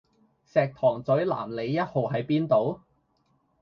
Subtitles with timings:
[0.43, 2.81] 石塘嘴南里壹號喺邊度？